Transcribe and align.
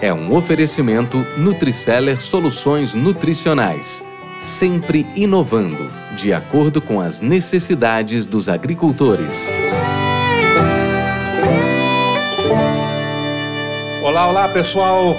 é 0.00 0.12
um 0.12 0.34
oferecimento 0.34 1.24
Nutriceller 1.38 2.20
Soluções 2.20 2.92
Nutricionais, 2.92 4.04
sempre 4.38 5.06
inovando, 5.16 5.90
de 6.14 6.34
acordo 6.34 6.82
com 6.82 7.00
as 7.00 7.22
necessidades 7.22 8.26
dos 8.26 8.48
agricultores. 8.48 9.48
Olá, 14.02 14.28
olá 14.28 14.48
pessoal! 14.48 15.16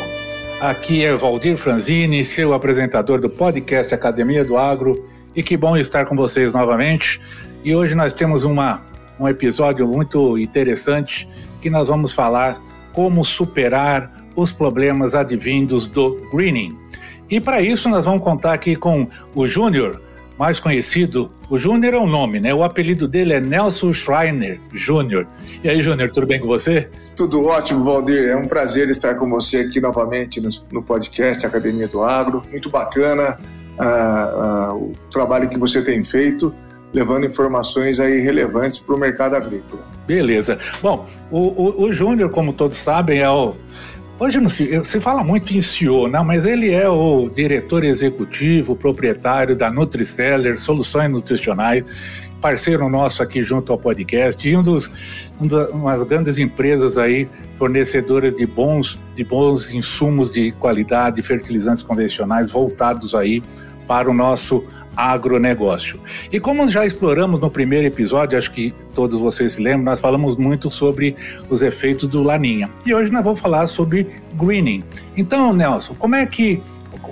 Aqui 0.62 1.04
é 1.04 1.16
Valdir 1.16 1.58
Franzini, 1.58 2.23
seu 2.23 2.54
apresentador 2.54 3.20
do 3.20 3.30
podcast 3.30 3.94
Academia 3.94 4.46
do 4.46 4.58
Agro, 4.58 5.08
e 5.36 5.42
que 5.42 5.58
bom 5.58 5.76
estar 5.76 6.06
com 6.06 6.16
vocês 6.16 6.54
novamente. 6.54 7.20
E 7.64 7.76
hoje 7.76 7.96
nós 7.96 8.14
temos 8.14 8.44
uma, 8.44 8.82
um 9.20 9.28
episódio 9.28 9.88
muito 9.88 10.38
interessante 10.38 11.28
que 11.62 11.70
nós 11.70 11.90
vamos 11.90 12.12
falar 12.12 12.59
como 12.94 13.23
superar 13.23 14.17
os 14.38 14.54
problemas 14.54 15.16
advindos 15.16 15.88
do 15.88 16.16
greening. 16.32 16.78
E 17.30 17.41
para 17.41 17.59
isso 17.62 17.90
nós 17.90 18.05
vamos 18.05 18.23
contar 18.23 18.54
aqui 18.54 18.76
com 18.76 19.08
o 19.36 19.48
Júnior, 19.48 20.00
mais 20.38 20.59
conhecido. 20.59 21.30
O 21.50 21.58
Júnior 21.58 21.95
é 21.95 21.98
um 21.98 22.06
nome, 22.06 22.39
né? 22.39 22.53
O 22.53 22.64
apelido 22.64 23.08
dele 23.08 23.34
é 23.34 23.42
Nelson 23.42 23.92
Schreiner 23.92 24.62
Júnior. 24.72 25.28
E 25.64 25.67
aí, 25.67 25.81
Júnior, 25.81 26.12
tudo 26.12 26.28
bem 26.28 26.39
com 26.39 26.47
você? 26.47 26.88
Tudo 27.16 27.44
ótimo, 27.45 27.84
Valdir. 27.84 28.30
É 28.30 28.36
um 28.36 28.47
prazer 28.47 28.89
estar 28.89 29.16
com 29.16 29.28
você 29.28 29.62
aqui 29.62 29.81
novamente 29.81 30.40
no, 30.72 30.84
podcast 30.84 31.44
Academia 31.45 31.88
do 31.88 32.03
Agro. 32.03 32.44
Muito 32.52 32.69
bacana 32.69 33.38
uh, 33.80 34.73
uh, 34.73 34.92
o 34.92 34.94
trabalho 35.09 35.50
que 35.50 35.58
você 35.58 35.81
tem 35.81 36.06
feito 36.06 36.53
levando 36.94 37.25
informações 37.25 38.00
aí 38.00 38.19
relevantes 38.19 38.80
para 38.80 38.95
o 38.95 39.00
mercado 39.00 39.36
agrícola. 39.36 39.84
Beleza. 40.06 40.58
Bom, 40.81 41.06
o, 41.30 41.40
o, 41.40 41.84
o 41.84 41.94
Júnior, 41.94 42.30
como 42.30 42.53
todos 42.53 42.78
sabem, 42.78 43.19
é 43.19 43.30
o. 43.30 43.56
Hoje 44.20 44.40
não 44.40 44.50
se, 44.50 44.84
se 44.84 45.00
fala 45.00 45.23
muito 45.23 45.54
em 45.54 45.62
CEO, 45.62 46.08
não, 46.08 46.23
mas 46.23 46.44
ele 46.44 46.72
é 46.72 46.90
o 46.90 47.30
diretor 47.30 47.84
executivo, 47.84 48.76
proprietário 48.76 49.56
da 49.56 49.72
Nutriceller, 49.72 50.59
Soluções 50.59 51.12
Nutricionais, 51.12 51.84
parceiro 52.42 52.90
nosso 52.90 53.22
aqui 53.22 53.44
junto 53.44 53.72
ao 53.72 53.78
podcast 53.78 54.48
e 54.48 54.58
um 54.58 54.64
dos 54.64 54.90
um 55.40 55.46
das 55.46 55.70
umas 55.70 56.02
grandes 56.04 56.40
empresas 56.40 56.98
aí 56.98 57.30
fornecedoras 57.59 58.36
de 58.36 58.46
bons 58.48 58.98
de 59.14 59.24
bons 59.24 59.72
insumos 59.72 60.31
de 60.31 60.52
qualidade, 60.54 61.22
fertilizantes 61.22 61.84
convencionais 61.84 62.52
voltados 62.52 63.14
aí 63.14 63.44
para 63.88 64.09
o 64.09 64.14
nosso 64.14 64.66
agronegócio. 64.98 66.00
E 66.31 66.40
como 66.40 66.67
já 66.67 66.84
exploramos 66.84 67.40
no 67.40 67.52
primeiro 67.52 67.86
episódio, 67.86 68.36
acho 68.36 68.52
que 68.52 68.73
todos 68.95 69.20
vocês 69.20 69.53
se 69.53 69.62
lembram, 69.62 69.84
nós 69.84 70.00
falamos 70.00 70.36
muito 70.36 70.72
sobre 70.72 71.16
os 71.48 71.62
efeitos 71.62 72.09
do 72.09 72.23
laninha. 72.23 72.67
E 72.84 72.95
hoje 72.95 73.12
nós 73.12 73.23
vamos 73.23 73.40
falar 73.40 73.68
sobre 73.68 74.08
greening. 74.34 74.84
Então, 75.16 75.53
Nelson, 75.53 75.94
como 75.94 76.16
é 76.16 76.25
que 76.25 76.62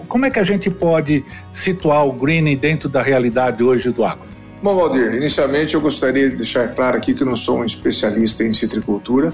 como 0.07 0.25
é 0.25 0.29
que 0.29 0.39
a 0.39 0.43
gente 0.43 0.69
pode 0.69 1.23
situar 1.51 2.05
o 2.05 2.11
greening 2.11 2.57
dentro 2.57 2.87
da 2.87 3.01
realidade 3.01 3.63
hoje 3.63 3.89
do 3.91 4.03
agro? 4.03 4.25
Bom, 4.61 4.75
Valdir, 4.75 5.13
inicialmente 5.13 5.75
eu 5.75 5.81
gostaria 5.81 6.29
de 6.29 6.35
deixar 6.37 6.69
claro 6.69 6.97
aqui 6.97 7.13
que 7.13 7.21
eu 7.21 7.27
não 7.27 7.35
sou 7.35 7.59
um 7.59 7.65
especialista 7.65 8.43
em 8.43 8.53
citricultura. 8.53 9.33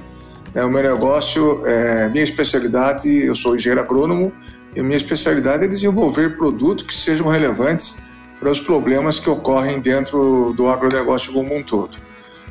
É, 0.53 0.63
o 0.63 0.69
meu 0.69 0.83
negócio, 0.83 1.66
é, 1.66 2.09
minha 2.09 2.23
especialidade, 2.23 3.07
eu 3.09 3.35
sou 3.35 3.56
engenheiro 3.56 3.81
agrônomo, 3.81 4.31
e 4.75 4.81
minha 4.81 4.97
especialidade 4.97 5.66
é 5.66 5.68
desenvolver 5.68 6.35
produtos 6.35 6.85
que 6.85 6.94
sejam 6.94 7.28
relevantes 7.28 7.97
para 8.41 8.50
os 8.50 8.59
problemas 8.59 9.19
que 9.19 9.29
ocorrem 9.29 9.79
dentro 9.79 10.52
do 10.57 10.68
agronegócio 10.68 11.31
como 11.31 11.56
um 11.56 11.62
todo. 11.62 11.96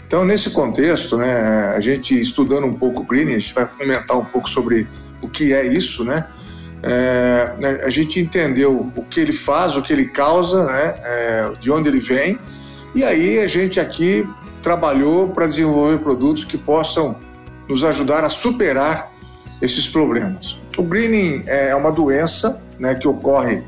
Então, 0.07 0.25
nesse 0.25 0.51
contexto, 0.51 1.17
né, 1.17 1.73
a 1.75 1.81
gente 1.81 2.19
estudando 2.19 2.65
um 2.65 2.73
pouco 2.73 3.03
o 3.03 3.05
greening, 3.05 3.35
a 3.35 3.39
gente 3.41 3.53
vai 3.53 3.67
comentar 3.67 4.17
um 4.17 4.25
pouco 4.25 4.49
sobre 4.49 4.87
o 5.21 5.29
que 5.29 5.53
é 5.53 5.67
isso, 5.67 6.05
né? 6.05 6.29
É, 6.81 7.57
a 7.85 7.91
gente 7.91 8.21
entendeu 8.21 8.93
o 8.95 9.03
que 9.05 9.19
ele 9.19 9.33
faz, 9.33 9.77
o 9.77 9.83
que 9.83 9.93
ele 9.93 10.07
causa, 10.07 10.65
né, 10.65 10.95
é, 11.03 11.51
de 11.61 11.73
onde 11.73 11.89
ele 11.89 11.99
vem, 12.01 12.39
e 12.95 13.03
aí 13.03 13.41
a 13.41 13.47
gente 13.49 13.81
aqui 13.81 14.27
trabalhou 14.63 15.29
para 15.29 15.47
desenvolver 15.47 15.99
produtos 15.99 16.45
que 16.45 16.57
possam 16.57 17.17
nos 17.69 17.83
ajudar 17.83 18.25
a 18.25 18.31
superar 18.31 19.13
esses 19.61 19.89
problemas. 19.89 20.61
O 20.79 20.83
greening 20.83 21.43
é 21.47 21.75
uma 21.75 21.91
doença 21.91 22.63
né, 22.79 22.95
que 22.95 23.07
ocorre 23.07 23.63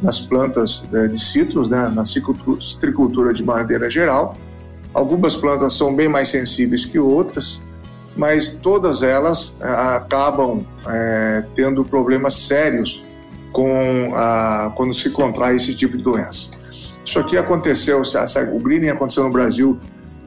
nas 0.00 0.20
plantas 0.20 0.84
eh, 0.92 1.08
de 1.08 1.18
citros, 1.18 1.68
né, 1.68 1.90
na 1.92 2.04
citricultura 2.04 3.32
de 3.32 3.44
maneira 3.44 3.90
geral. 3.90 4.36
Algumas 4.94 5.36
plantas 5.36 5.74
são 5.74 5.94
bem 5.94 6.08
mais 6.08 6.28
sensíveis 6.28 6.84
que 6.84 6.98
outras, 6.98 7.60
mas 8.16 8.50
todas 8.50 9.02
elas 9.02 9.56
eh, 9.60 9.66
acabam 9.66 10.64
é, 10.86 11.44
tendo 11.54 11.84
problemas 11.84 12.34
sérios 12.34 13.02
com 13.52 14.14
a, 14.14 14.72
quando 14.76 14.94
se 14.94 15.10
contrai 15.10 15.56
esse 15.56 15.74
tipo 15.74 15.96
de 15.96 16.02
doença. 16.02 16.50
Isso 17.04 17.18
aqui 17.18 17.36
aconteceu, 17.36 18.02
o 18.02 18.58
greening 18.60 18.90
aconteceu 18.90 19.24
no 19.24 19.30
Brasil 19.30 19.78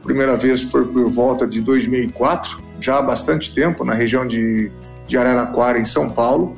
primeira 0.02 0.36
vez 0.36 0.64
por, 0.64 0.86
por 0.86 1.10
volta 1.10 1.46
de 1.46 1.60
2004, 1.60 2.60
já 2.80 2.98
há 2.98 3.02
bastante 3.02 3.54
tempo, 3.54 3.84
na 3.84 3.94
região 3.94 4.26
de, 4.26 4.70
de 5.06 5.16
Araraquara, 5.16 5.78
em 5.78 5.84
São 5.84 6.10
Paulo 6.10 6.56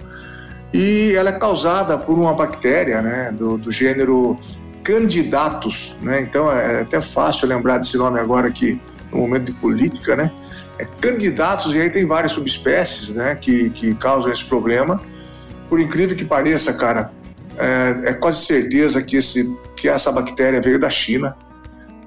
e 0.75 1.15
ela 1.15 1.31
é 1.31 1.39
causada 1.39 1.97
por 1.97 2.19
uma 2.19 2.35
bactéria 2.35 3.01
né, 3.01 3.31
do, 3.31 3.57
do 3.57 3.71
gênero 3.71 4.37
Candidatus. 4.83 5.97
Né? 6.03 6.21
Então 6.21 6.51
é 6.51 6.81
até 6.81 7.01
fácil 7.01 7.47
lembrar 7.47 7.79
desse 7.79 7.97
nome 7.97 8.19
agora 8.19 8.49
aqui 8.49 8.81
no 9.13 9.19
momento 9.19 9.45
de 9.45 9.53
política. 9.53 10.17
Né? 10.17 10.33
É 10.77 10.85
Candidatus, 10.85 11.73
e 11.77 11.81
aí 11.81 11.91
tem 11.91 12.05
várias 12.05 12.33
subespécies 12.33 13.15
né, 13.15 13.37
que, 13.37 13.71
que 13.71 13.95
causam 13.95 14.33
esse 14.33 14.45
problema. 14.45 15.01
Por 15.69 15.79
incrível 15.79 16.17
que 16.17 16.25
pareça, 16.25 16.75
cara, 16.75 17.13
é, 17.57 18.11
é 18.11 18.15
quase 18.15 18.45
certeza 18.45 19.01
que, 19.01 19.17
esse, 19.17 19.49
que 19.77 19.89
essa 19.89 20.11
bactéria 20.11 20.61
veio 20.61 20.81
da 20.81 20.91
China. 20.91 21.37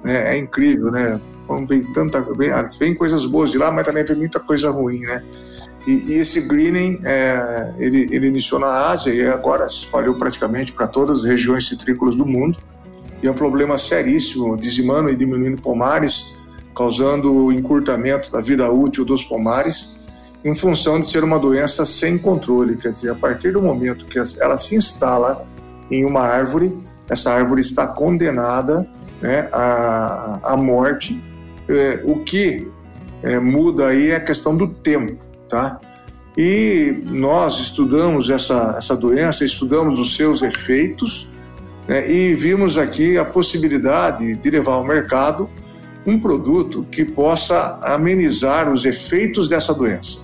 Né? 0.03 0.35
É 0.35 0.37
incrível, 0.37 0.91
né? 0.91 1.21
Vem, 1.69 1.83
tanta, 1.93 2.21
vem, 2.37 2.49
vem 2.77 2.93
coisas 2.93 3.25
boas 3.25 3.49
de 3.49 3.57
lá, 3.57 3.71
mas 3.71 3.85
também 3.85 4.03
vem 4.03 4.17
muita 4.17 4.41
coisa 4.41 4.69
ruim, 4.69 4.99
né? 4.99 5.23
E, 5.87 6.11
e 6.11 6.13
esse 6.15 6.41
greening, 6.41 6.99
é, 7.05 7.73
ele, 7.79 8.09
ele 8.11 8.27
iniciou 8.27 8.59
na 8.59 8.89
Ásia 8.89 9.13
e 9.13 9.25
agora 9.25 9.69
se 9.69 9.77
espalhou 9.77 10.15
praticamente 10.15 10.73
para 10.73 10.85
todas 10.85 11.19
as 11.19 11.23
regiões 11.23 11.69
citrícolas 11.69 12.13
do 12.13 12.25
mundo. 12.25 12.59
E 13.23 13.27
é 13.27 13.31
um 13.31 13.33
problema 13.33 13.77
seríssimo, 13.77 14.57
dizimando 14.57 15.09
e 15.09 15.15
diminuindo 15.15 15.61
pomares, 15.61 16.35
causando 16.75 17.53
encurtamento 17.53 18.29
da 18.29 18.41
vida 18.41 18.69
útil 18.69 19.05
dos 19.05 19.23
pomares, 19.23 19.95
em 20.43 20.53
função 20.53 20.99
de 20.99 21.09
ser 21.09 21.23
uma 21.23 21.39
doença 21.39 21.85
sem 21.85 22.17
controle. 22.17 22.75
Quer 22.75 22.91
dizer, 22.91 23.11
a 23.11 23.15
partir 23.15 23.53
do 23.53 23.61
momento 23.61 24.05
que 24.05 24.19
ela 24.41 24.57
se 24.57 24.75
instala 24.75 25.47
em 25.89 26.03
uma 26.03 26.19
árvore, 26.19 26.77
essa 27.09 27.31
árvore 27.31 27.61
está 27.61 27.87
condenada 27.87 28.85
né, 29.21 29.47
à, 29.53 30.37
à 30.43 30.57
morte. 30.57 31.23
É, 31.69 32.01
o 32.05 32.19
que 32.25 32.69
é, 33.23 33.39
muda 33.39 33.87
aí 33.87 34.11
é 34.11 34.17
a 34.17 34.19
questão 34.19 34.55
do 34.55 34.67
tempo 34.67 35.26
tá? 35.47 35.79
E 36.37 37.03
nós 37.05 37.59
estudamos 37.59 38.29
essa, 38.29 38.75
essa 38.77 38.95
doença, 38.95 39.43
estudamos 39.43 39.97
os 39.97 40.15
seus 40.15 40.43
efeitos 40.43 41.27
né, 41.87 42.09
e 42.11 42.35
vimos 42.35 42.77
aqui 42.77 43.17
a 43.17 43.25
possibilidade 43.25 44.35
de 44.35 44.49
levar 44.51 44.73
ao 44.73 44.83
mercado 44.83 45.49
um 46.05 46.19
produto 46.19 46.85
que 46.91 47.03
possa 47.03 47.79
amenizar 47.81 48.71
os 48.71 48.85
efeitos 48.85 49.49
dessa 49.49 49.73
doença. 49.73 50.19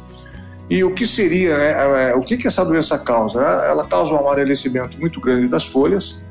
E 0.70 0.84
o 0.84 0.94
que 0.94 1.06
seria, 1.06 1.58
né, 1.58 2.12
é, 2.12 2.16
o 2.16 2.22
que, 2.22 2.38
que 2.38 2.48
essa 2.48 2.64
doença 2.64 2.98
causa? 2.98 3.40
Ela 3.42 3.86
causa 3.86 4.14
um 4.14 4.18
amarelecimento 4.18 4.98
muito 5.00 5.20
grande 5.20 5.48
das 5.48 5.66
folhas, 5.66 6.22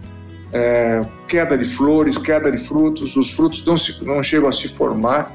é, 0.52 1.04
queda 1.26 1.56
de 1.56 1.64
flores, 1.64 2.16
queda 2.18 2.52
de 2.52 2.66
frutos, 2.66 3.16
os 3.16 3.30
frutos 3.30 3.64
não, 3.64 3.76
se, 3.76 4.04
não 4.04 4.22
chegam 4.22 4.48
a 4.48 4.52
se 4.52 4.68
formar, 4.68 5.34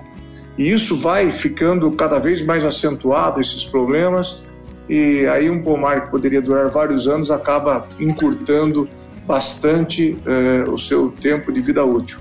e 0.57 0.71
isso 0.71 0.95
vai 0.95 1.31
ficando 1.31 1.89
cada 1.91 2.19
vez 2.19 2.41
mais 2.41 2.65
acentuado, 2.65 3.39
esses 3.39 3.63
problemas, 3.63 4.41
e 4.89 5.25
aí 5.27 5.49
um 5.49 5.61
pomar 5.61 6.05
que 6.05 6.09
poderia 6.09 6.41
durar 6.41 6.69
vários 6.69 7.07
anos 7.07 7.29
acaba 7.29 7.87
encurtando 7.99 8.89
bastante 9.27 10.17
eh, 10.25 10.63
o 10.69 10.79
seu 10.79 11.11
tempo 11.11 11.51
de 11.51 11.61
vida 11.61 11.83
útil. 11.83 12.19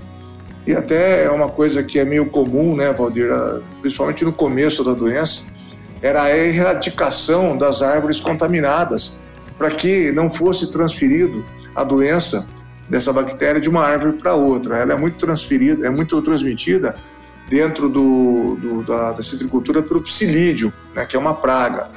E 0.67 0.75
até 0.75 1.23
é 1.23 1.31
uma 1.31 1.47
coisa 1.47 1.81
que 1.81 1.97
é 1.97 2.03
meio 2.03 2.29
comum, 2.29 2.75
né, 2.75 2.91
Valdir, 2.91 3.31
ah, 3.31 3.61
principalmente 3.81 4.25
no 4.25 4.33
começo 4.33 4.83
da 4.83 4.93
doença, 4.93 5.45
era 6.01 6.23
a 6.23 6.37
erradicação 6.37 7.57
das 7.57 7.81
árvores 7.81 8.19
contaminadas 8.19 9.15
para 9.57 9.71
que 9.71 10.11
não 10.11 10.29
fosse 10.29 10.69
transferido 10.69 11.43
a 11.73 11.83
doença 11.85 12.47
dessa 12.89 13.11
bactéria 13.13 13.59
de 13.61 13.69
uma 13.69 13.83
árvore 13.83 14.17
para 14.17 14.35
outra. 14.35 14.77
Ela 14.77 14.93
é 14.93 14.97
muito 14.97 15.17
transferida, 15.17 15.87
é 15.87 15.89
muito 15.89 16.21
transmitida 16.21 16.95
dentro 17.49 17.89
do, 17.89 18.55
do 18.55 18.83
da, 18.83 19.13
da, 19.13 19.23
citricultura 19.23 19.81
pelo 19.81 20.01
psilídeo, 20.01 20.71
né, 20.93 21.05
que 21.05 21.15
é 21.15 21.19
uma 21.19 21.33
praga. 21.33 21.89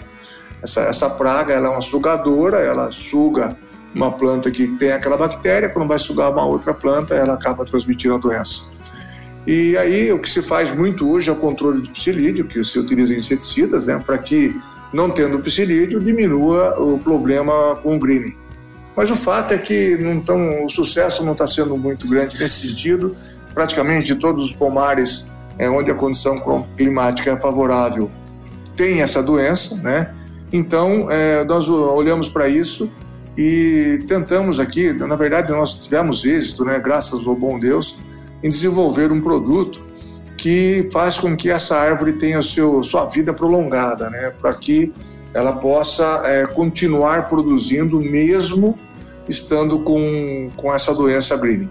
Essa, 0.63 0.83
essa 0.83 1.11
praga 1.11 1.53
ela 1.53 1.69
é 1.69 1.71
uma 1.71 1.81
sugadora, 1.81 2.59
ela 2.59 2.91
suga 2.93 3.57
uma 3.95 4.13
planta 4.13 4.51
que 4.51 4.69
tem 4.77 4.93
aquela 4.93 5.17
bactéria, 5.17 5.69
quando 5.69 5.89
vai 5.89 5.99
sugar 5.99 6.31
uma 6.31 6.45
outra 6.45 6.73
planta, 6.73 7.15
ela 7.15 7.35
acaba 7.35 7.65
transmitindo 7.65 8.15
a 8.15 8.19
doença. 8.19 8.69
E 9.47 9.77
aí 9.77 10.13
o 10.13 10.19
que 10.19 10.31
se 10.31 10.43
faz 10.43 10.71
muito 10.75 11.11
hoje 11.11 11.29
é 11.29 11.33
o 11.33 11.37
controle 11.37 11.81
do 11.81 11.91
psilídeo, 11.91 12.47
que 12.47 12.63
se 12.63 12.79
utiliza 12.79 13.15
inseticidas, 13.15 13.89
né, 13.89 14.01
para 14.05 14.19
que 14.19 14.55
não 14.93 15.11
tendo 15.11 15.39
psilídeo 15.41 16.01
diminua 16.01 16.79
o 16.79 16.99
problema 16.99 17.77
com 17.83 17.97
o 17.97 17.99
greening. 17.99 18.37
Mas 18.95 19.11
o 19.11 19.17
fato 19.17 19.55
é 19.55 19.59
que 19.59 19.97
não 19.99 20.21
tão, 20.21 20.65
o 20.65 20.69
sucesso 20.69 21.25
não 21.25 21.33
está 21.33 21.47
sendo 21.47 21.77
muito 21.77 22.09
grande 22.09 22.39
nesse 22.39 22.69
sentido. 22.69 23.17
Praticamente 23.55 24.15
todos 24.15 24.45
os 24.45 24.53
pomares 24.53 25.27
é, 25.61 25.69
onde 25.69 25.91
a 25.91 25.95
condição 25.95 26.67
climática 26.75 27.33
é 27.33 27.37
favorável 27.39 28.11
tem 28.75 29.03
essa 29.03 29.23
doença, 29.23 29.77
né? 29.77 30.11
Então 30.51 31.11
é, 31.11 31.45
nós 31.45 31.69
olhamos 31.69 32.31
para 32.31 32.49
isso 32.49 32.91
e 33.37 34.03
tentamos 34.09 34.59
aqui, 34.59 34.91
na 34.95 35.15
verdade 35.17 35.53
nós 35.53 35.75
tivemos 35.75 36.25
êxito, 36.25 36.65
né? 36.65 36.81
Graças 36.81 37.27
ao 37.27 37.37
bom 37.37 37.59
Deus, 37.59 37.99
em 38.43 38.49
desenvolver 38.49 39.13
um 39.13 39.21
produto 39.21 39.83
que 40.39 40.89
faz 40.91 41.19
com 41.19 41.37
que 41.37 41.51
essa 41.51 41.77
árvore 41.77 42.15
tenha 42.15 42.41
seu, 42.41 42.83
sua 42.83 43.05
vida 43.05 43.35
prolongada, 43.35 44.09
né? 44.09 44.33
Para 44.41 44.55
que 44.55 44.91
ela 45.35 45.53
possa 45.53 46.23
é, 46.25 46.47
continuar 46.47 47.29
produzindo 47.29 48.01
mesmo 48.01 48.79
estando 49.29 49.81
com, 49.81 50.49
com 50.57 50.75
essa 50.75 50.95
doença 50.95 51.37
green. 51.37 51.69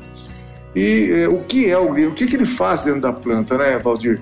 E 0.75 1.23
é, 1.23 1.27
o 1.27 1.39
que 1.39 1.69
é 1.69 1.77
o 1.77 1.89
green? 1.89 2.07
O 2.07 2.13
que, 2.13 2.27
que 2.27 2.35
ele 2.35 2.45
faz 2.45 2.83
dentro 2.83 3.01
da 3.01 3.13
planta, 3.13 3.57
né, 3.57 3.77
Valdir? 3.77 4.21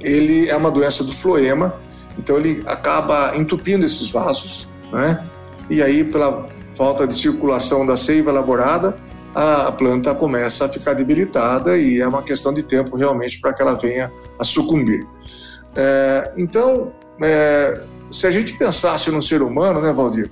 Ele 0.00 0.48
é 0.48 0.56
uma 0.56 0.70
doença 0.70 1.04
do 1.04 1.12
floema, 1.12 1.74
então 2.18 2.36
ele 2.36 2.62
acaba 2.66 3.36
entupindo 3.36 3.84
esses 3.84 4.10
vasos, 4.10 4.66
né? 4.92 5.26
E 5.68 5.82
aí, 5.82 6.04
pela 6.04 6.46
falta 6.74 7.06
de 7.06 7.14
circulação 7.14 7.84
da 7.84 7.96
seiva 7.96 8.30
elaborada, 8.30 8.96
a 9.34 9.70
planta 9.70 10.14
começa 10.14 10.64
a 10.64 10.68
ficar 10.68 10.94
debilitada 10.94 11.76
e 11.76 12.00
é 12.00 12.08
uma 12.08 12.22
questão 12.22 12.52
de 12.52 12.62
tempo 12.62 12.96
realmente 12.96 13.40
para 13.40 13.52
que 13.52 13.62
ela 13.62 13.74
venha 13.74 14.10
a 14.38 14.44
sucumbir. 14.44 15.06
É, 15.76 16.32
então, 16.36 16.92
é, 17.22 17.84
se 18.10 18.26
a 18.26 18.30
gente 18.30 18.54
pensasse 18.54 19.10
no 19.10 19.22
ser 19.22 19.42
humano, 19.42 19.80
né, 19.80 19.92
Valdir? 19.92 20.30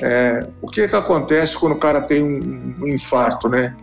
É, 0.00 0.46
o 0.60 0.68
que, 0.68 0.82
é 0.82 0.88
que 0.88 0.94
acontece 0.94 1.56
quando 1.56 1.72
o 1.72 1.78
cara 1.78 2.00
tem 2.02 2.22
um, 2.22 2.74
um 2.80 2.88
infarto, 2.88 3.48
né? 3.48 3.74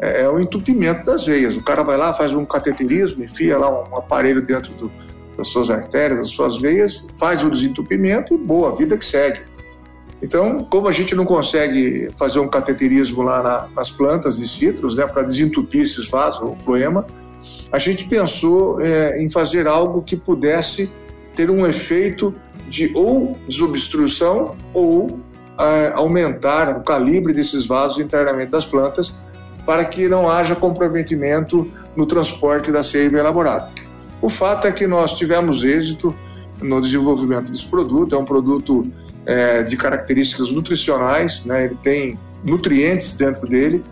É, 0.00 0.22
é, 0.22 0.28
o 0.28 0.40
entupimento 0.40 1.04
das 1.04 1.26
veias. 1.26 1.54
O 1.54 1.62
cara 1.62 1.82
vai 1.82 1.96
lá, 1.96 2.12
faz 2.12 2.32
um 2.32 2.44
cateterismo, 2.44 3.24
enfia 3.24 3.56
lá 3.56 3.70
um 3.70 3.96
aparelho 3.96 4.42
dentro 4.42 4.74
do, 4.74 4.90
das 5.36 5.48
suas 5.48 5.70
artérias, 5.70 6.20
das 6.20 6.30
suas 6.30 6.60
veias, 6.60 7.06
faz 7.16 7.42
o 7.42 7.50
desentupimento 7.50 8.34
e 8.34 8.38
boa, 8.38 8.74
vida 8.74 8.96
que 8.96 9.04
segue. 9.04 9.40
Então, 10.22 10.58
como 10.70 10.88
a 10.88 10.92
gente 10.92 11.14
não 11.14 11.24
consegue 11.24 12.08
fazer 12.16 12.38
um 12.38 12.48
cateterismo 12.48 13.22
lá 13.22 13.42
na, 13.42 13.68
nas 13.74 13.90
plantas 13.90 14.38
de 14.38 14.48
citros, 14.48 14.96
né, 14.96 15.06
para 15.06 15.22
desentupir 15.22 15.82
esses 15.82 16.08
vasos, 16.08 16.40
o 16.40 16.56
floema, 16.56 17.06
a 17.70 17.78
gente 17.78 18.06
pensou 18.06 18.80
é, 18.80 19.22
em 19.22 19.28
fazer 19.28 19.66
algo 19.66 20.02
que 20.02 20.16
pudesse 20.16 20.94
ter 21.34 21.50
um 21.50 21.66
efeito 21.66 22.34
de 22.68 22.90
ou 22.94 23.36
desobstrução 23.46 24.56
ou 24.72 25.20
é, 25.58 25.92
aumentar 25.94 26.76
o 26.76 26.82
calibre 26.82 27.32
desses 27.32 27.66
vasos 27.66 27.98
internamente 27.98 28.50
das 28.50 28.64
plantas 28.64 29.14
para 29.64 29.84
que 29.84 30.08
não 30.08 30.28
haja 30.28 30.54
comprometimento 30.54 31.70
no 31.96 32.06
transporte 32.06 32.70
da 32.70 32.82
seiva 32.82 33.18
elaborada. 33.18 33.68
O 34.20 34.28
fato 34.28 34.66
é 34.66 34.72
que 34.72 34.86
nós 34.86 35.12
tivemos 35.12 35.64
êxito 35.64 36.14
no 36.62 36.80
desenvolvimento 36.80 37.50
desse 37.50 37.66
produto, 37.66 38.14
é 38.14 38.18
um 38.18 38.24
produto 38.24 38.86
é, 39.26 39.62
de 39.62 39.76
características 39.76 40.50
nutricionais, 40.50 41.44
né? 41.44 41.64
ele 41.64 41.76
tem 41.82 42.18
nutrientes 42.44 43.14
dentro 43.14 43.46
dele, 43.46 43.82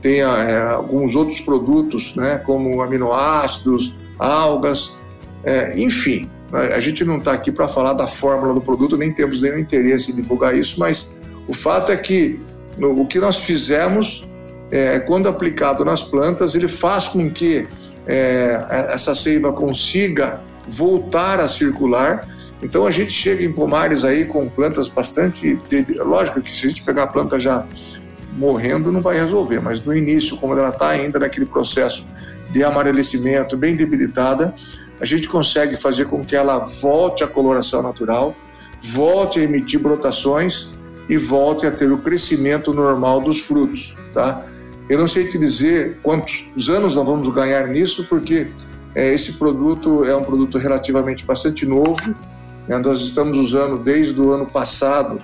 tem 0.00 0.20
é, 0.20 0.60
alguns 0.70 1.14
outros 1.14 1.40
produtos, 1.40 2.14
né? 2.14 2.38
como 2.38 2.80
aminoácidos, 2.82 3.94
algas, 4.18 4.96
é, 5.44 5.78
enfim. 5.80 6.28
Né? 6.52 6.74
A 6.74 6.80
gente 6.80 7.04
não 7.04 7.18
está 7.18 7.32
aqui 7.32 7.50
para 7.50 7.68
falar 7.68 7.92
da 7.92 8.06
fórmula 8.06 8.54
do 8.54 8.60
produto, 8.60 8.96
nem 8.96 9.12
temos 9.12 9.42
nenhum 9.42 9.58
interesse 9.58 10.12
em 10.12 10.14
divulgar 10.14 10.56
isso, 10.56 10.78
mas 10.78 11.16
o 11.46 11.54
fato 11.54 11.92
é 11.92 11.96
que 11.96 12.40
no, 12.76 13.02
o 13.02 13.06
que 13.06 13.18
nós 13.18 13.38
fizemos, 13.38 14.24
é, 14.70 15.00
quando 15.00 15.28
aplicado 15.28 15.84
nas 15.84 16.02
plantas, 16.02 16.54
ele 16.54 16.68
faz 16.68 17.08
com 17.08 17.30
que 17.30 17.66
é, 18.06 18.88
essa 18.90 19.14
seiva 19.14 19.52
consiga 19.52 20.40
voltar 20.68 21.40
a 21.40 21.48
circular 21.48 22.26
então 22.62 22.86
a 22.86 22.90
gente 22.90 23.12
chega 23.12 23.44
em 23.44 23.52
pomares 23.52 24.04
aí 24.04 24.24
com 24.24 24.48
plantas 24.48 24.88
bastante. 24.88 25.58
Lógico 25.98 26.40
que 26.40 26.50
se 26.50 26.66
a 26.66 26.70
gente 26.70 26.82
pegar 26.82 27.04
a 27.04 27.06
planta 27.06 27.38
já 27.38 27.64
morrendo 28.32 28.92
não 28.92 29.00
vai 29.00 29.16
resolver, 29.16 29.60
mas 29.60 29.80
no 29.80 29.94
início, 29.94 30.36
como 30.36 30.54
ela 30.54 30.68
está 30.68 30.88
ainda 30.88 31.18
naquele 31.18 31.46
processo 31.46 32.04
de 32.50 32.62
amarelecimento, 32.62 33.56
bem 33.56 33.76
debilitada, 33.76 34.54
a 35.00 35.04
gente 35.04 35.28
consegue 35.28 35.76
fazer 35.76 36.06
com 36.06 36.24
que 36.24 36.34
ela 36.34 36.58
volte 36.58 37.22
à 37.22 37.26
coloração 37.26 37.82
natural, 37.82 38.34
volte 38.80 39.40
a 39.40 39.42
emitir 39.42 39.80
brotações 39.80 40.70
e 41.08 41.16
volte 41.16 41.66
a 41.66 41.70
ter 41.70 41.90
o 41.90 41.98
crescimento 41.98 42.72
normal 42.72 43.20
dos 43.20 43.40
frutos, 43.40 43.96
tá? 44.12 44.44
Eu 44.88 44.98
não 44.98 45.06
sei 45.06 45.26
te 45.26 45.38
dizer 45.38 45.98
quantos 46.02 46.68
anos 46.70 46.96
nós 46.96 47.06
vamos 47.06 47.28
ganhar 47.28 47.66
nisso, 47.68 48.06
porque 48.08 48.48
é, 48.94 49.12
esse 49.12 49.34
produto 49.34 50.04
é 50.04 50.16
um 50.16 50.24
produto 50.24 50.56
relativamente 50.56 51.26
bastante 51.26 51.66
novo, 51.66 52.14
né, 52.66 52.78
nós 52.78 53.00
estamos 53.00 53.36
usando 53.36 53.78
desde 53.78 54.18
o 54.20 54.32
ano 54.32 54.46
passado 54.46 55.20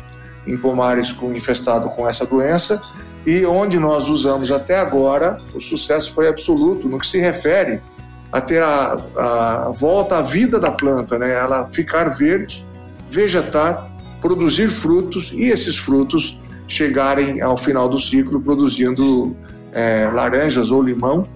em 0.46 0.56
pomares 0.56 1.12
com, 1.12 1.30
infestado 1.30 1.88
com 1.90 2.08
essa 2.08 2.26
doença 2.26 2.80
e 3.26 3.44
onde 3.46 3.78
nós 3.78 4.08
usamos 4.08 4.50
até 4.50 4.78
agora, 4.78 5.38
o 5.54 5.60
sucesso 5.60 6.12
foi 6.12 6.28
absoluto 6.28 6.86
no 6.88 6.98
que 6.98 7.06
se 7.06 7.18
refere 7.18 7.80
a 8.30 8.40
ter 8.40 8.62
a, 8.62 8.98
a 9.16 9.70
volta 9.70 10.18
à 10.18 10.22
vida 10.22 10.58
da 10.58 10.70
planta, 10.70 11.18
né? 11.18 11.32
ela 11.32 11.68
ficar 11.72 12.16
verde, 12.16 12.66
vegetar, 13.08 13.90
produzir 14.20 14.68
frutos 14.68 15.32
e 15.32 15.44
esses 15.44 15.78
frutos 15.78 16.38
chegarem 16.66 17.40
ao 17.40 17.56
final 17.56 17.88
do 17.88 17.98
ciclo 17.98 18.40
produzindo 18.40 19.36
é, 19.74 20.08
laranjas 20.10 20.70
ou 20.70 20.82
limão 20.82 21.26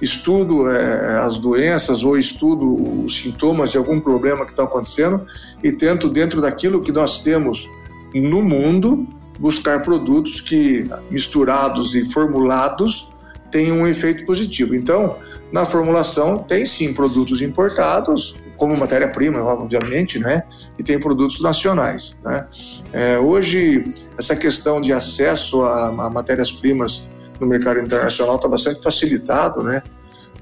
estudo 0.00 0.68
é, 0.70 1.18
as 1.18 1.38
doenças 1.38 2.02
ou 2.02 2.18
estudo 2.18 3.04
os 3.04 3.16
sintomas 3.16 3.70
de 3.70 3.78
algum 3.78 3.98
problema 4.00 4.44
que 4.44 4.52
está 4.52 4.64
acontecendo 4.64 5.26
e 5.62 5.72
tento, 5.72 6.08
dentro 6.08 6.40
daquilo 6.40 6.82
que 6.82 6.92
nós 6.92 7.20
temos 7.20 7.68
no 8.14 8.42
mundo, 8.42 9.06
buscar 9.38 9.82
produtos 9.82 10.40
que, 10.40 10.84
misturados 11.10 11.94
e 11.94 12.10
formulados, 12.10 13.08
tenham 13.50 13.78
um 13.78 13.86
efeito 13.86 14.24
positivo. 14.24 14.74
Então, 14.74 15.16
na 15.52 15.64
formulação, 15.64 16.38
tem 16.38 16.66
sim 16.66 16.92
produtos 16.92 17.42
importados, 17.42 18.36
como 18.56 18.76
matéria-prima, 18.76 19.40
obviamente, 19.42 20.18
né? 20.18 20.42
E 20.78 20.82
tem 20.82 20.98
produtos 20.98 21.40
nacionais, 21.42 22.16
né? 22.24 22.46
É, 22.92 23.18
hoje, 23.18 23.84
essa 24.18 24.34
questão 24.34 24.80
de 24.80 24.92
acesso 24.92 25.62
a, 25.62 25.88
a 25.88 26.10
matérias-primas 26.10 27.06
no 27.40 27.46
mercado 27.46 27.80
internacional 27.80 28.36
está 28.36 28.48
bastante 28.48 28.82
facilitado, 28.82 29.62
né? 29.62 29.82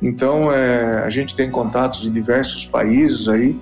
Então, 0.02 0.52
é, 0.52 1.02
a 1.04 1.10
gente 1.10 1.34
tem 1.34 1.50
contatos 1.50 2.00
de 2.00 2.10
diversos 2.10 2.66
países 2.66 3.28
aí 3.28 3.58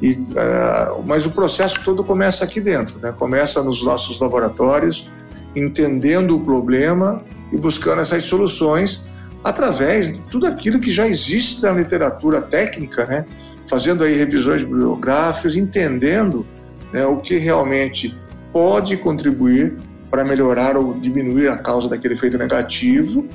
E, 0.00 0.14
uh, 0.14 1.02
mas 1.06 1.24
o 1.24 1.30
processo 1.30 1.80
todo 1.84 2.02
começa 2.02 2.44
aqui 2.44 2.60
dentro, 2.60 2.98
né? 2.98 3.14
começa 3.16 3.62
nos 3.62 3.84
nossos 3.84 4.18
laboratórios, 4.18 5.06
entendendo 5.54 6.36
o 6.36 6.40
problema 6.40 7.22
e 7.52 7.56
buscando 7.56 8.00
essas 8.00 8.24
soluções 8.24 9.04
através 9.44 10.12
de 10.12 10.28
tudo 10.28 10.46
aquilo 10.46 10.80
que 10.80 10.90
já 10.90 11.06
existe 11.06 11.62
na 11.62 11.70
literatura 11.70 12.42
técnica, 12.42 13.06
né? 13.06 13.24
fazendo 13.68 14.02
aí 14.02 14.16
revisões 14.16 14.64
bibliográficas, 14.64 15.54
entendendo 15.54 16.44
né, 16.92 17.06
o 17.06 17.18
que 17.18 17.38
realmente 17.38 18.18
pode 18.52 18.96
contribuir 18.96 19.76
para 20.12 20.26
melhorar 20.26 20.76
ou 20.76 20.92
diminuir 20.92 21.48
a 21.48 21.56
causa 21.56 21.88
daquele 21.88 22.12
efeito 22.12 22.36
negativo. 22.36 23.26